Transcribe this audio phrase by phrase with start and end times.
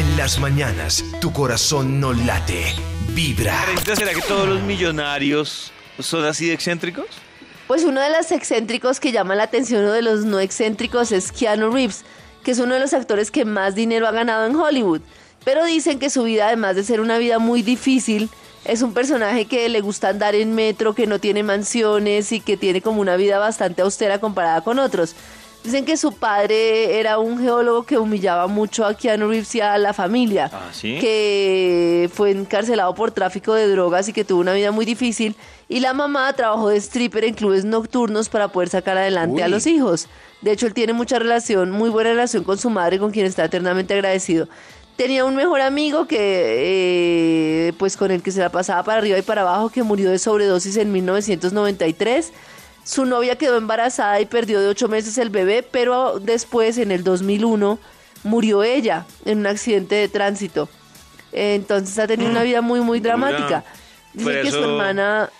[0.00, 2.64] En las mañanas, tu corazón no late,
[3.10, 3.54] vibra.
[3.84, 7.04] ¿será que todos los millonarios son así de excéntricos?
[7.66, 11.30] Pues uno de los excéntricos que llama la atención, uno de los no excéntricos es
[11.32, 12.06] Keanu Reeves,
[12.42, 15.02] que es uno de los actores que más dinero ha ganado en Hollywood.
[15.44, 18.30] Pero dicen que su vida, además de ser una vida muy difícil,
[18.64, 22.56] es un personaje que le gusta andar en metro, que no tiene mansiones y que
[22.56, 25.14] tiene como una vida bastante austera comparada con otros.
[25.62, 29.76] Dicen que su padre era un geólogo que humillaba mucho a Keanu Reeves y a
[29.76, 30.50] la familia.
[30.52, 30.98] Ah, ¿sí?
[30.98, 35.36] Que fue encarcelado por tráfico de drogas y que tuvo una vida muy difícil.
[35.68, 39.66] Y la mamá trabajó de stripper en clubes nocturnos para poder sacar adelante a los
[39.66, 40.08] hijos.
[40.40, 43.44] De hecho, él tiene mucha relación, muy buena relación con su madre, con quien está
[43.44, 44.48] eternamente agradecido.
[44.96, 49.18] Tenía un mejor amigo que, eh, pues con el que se la pasaba para arriba
[49.18, 52.32] y para abajo, que murió de sobredosis en 1993.
[52.84, 57.04] Su novia quedó embarazada y perdió de ocho meses el bebé, pero después, en el
[57.04, 57.78] 2001,
[58.24, 60.68] murió ella en un accidente de tránsito.
[61.32, 63.64] Entonces ha tenido una vida muy, muy dramática.
[64.12, 65.30] Dice que su hermana,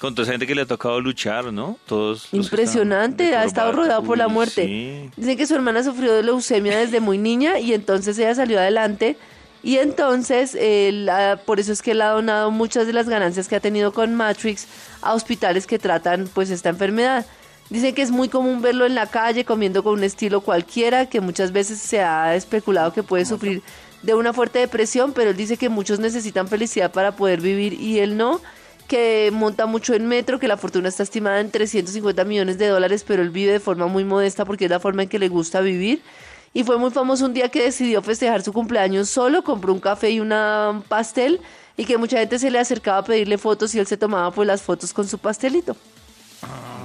[0.00, 1.76] Con toda esa gente que le ha tocado luchar, ¿no?
[1.86, 2.28] Todos.
[2.32, 3.82] impresionante, ha estado corbata.
[3.86, 4.64] rodeado por la Uy, muerte.
[4.64, 5.10] sí.
[5.16, 9.18] Dicen que su hermana sufrió de leucemia desde muy niña y entonces ella salió adelante.
[9.68, 13.48] Y entonces, él, ah, por eso es que él ha donado muchas de las ganancias
[13.48, 14.66] que ha tenido con Matrix
[15.02, 17.26] a hospitales que tratan pues esta enfermedad.
[17.68, 21.20] Dicen que es muy común verlo en la calle comiendo con un estilo cualquiera, que
[21.20, 23.62] muchas veces se ha especulado que puede sufrir
[24.02, 27.98] de una fuerte depresión, pero él dice que muchos necesitan felicidad para poder vivir y
[27.98, 28.40] él no,
[28.86, 33.04] que monta mucho en metro, que la fortuna está estimada en 350 millones de dólares,
[33.06, 35.60] pero él vive de forma muy modesta porque es la forma en que le gusta
[35.60, 36.00] vivir.
[36.54, 40.10] Y fue muy famoso un día que decidió festejar su cumpleaños solo, compró un café
[40.10, 41.40] y una un pastel
[41.76, 44.46] y que mucha gente se le acercaba a pedirle fotos y él se tomaba pues
[44.46, 45.76] las fotos con su pastelito.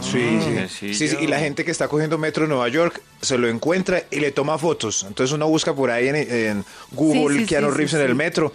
[0.00, 0.94] Sí, sí.
[0.94, 4.02] sí, Sí, Y la gente que está cogiendo metro en Nueva York se lo encuentra
[4.10, 5.04] y le toma fotos.
[5.08, 8.00] Entonces uno busca por ahí en, en Google Sí, sí, Keanu sí, sí, Reeves en
[8.00, 8.06] sí.
[8.06, 8.52] el metro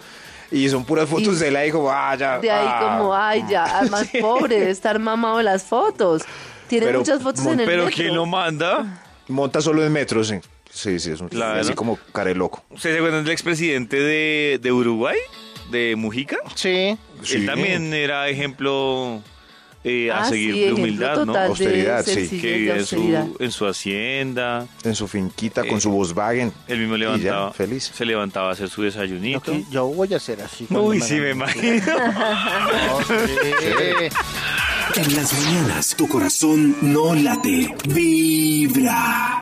[0.52, 2.38] y son puras fotos Y de él ahí como, ah, ya.
[2.38, 2.96] De ahí ah.
[2.98, 6.22] como, ay ya, además pobre, de estar mamado en las fotos.
[6.68, 7.96] Tiene Pero muchas fotos en el Pero metro.
[7.96, 9.02] ¿quién lo manda?
[9.28, 10.36] Monta solo en metro, sí.
[10.72, 11.60] Sí, sí, es un Claro.
[11.60, 12.64] así como care loco.
[12.70, 15.16] ¿Ustedes se acuerdan del expresidente de, de Uruguay?
[15.70, 16.38] ¿De Mujica?
[16.54, 16.96] Sí.
[17.22, 17.36] Sí.
[17.36, 19.22] Él también era ejemplo
[19.84, 21.32] eh, a Ah, seguir sí, de humildad, ¿no?
[21.32, 22.28] de Austeridad, sí.
[22.40, 24.66] Que vivía en su, en su hacienda.
[24.84, 26.52] En su finquita con Eh, su Volkswagen.
[26.68, 27.90] Él mismo Y ya, levantaba, feliz.
[27.94, 29.52] se levantaba a hacer su desayunito.
[29.70, 30.66] yo voy a hacer así.
[30.70, 31.82] Uy, sí, me imagino.
[32.86, 35.00] No, sí.
[35.00, 39.40] En las mañanas, tu corazón no late, vibra.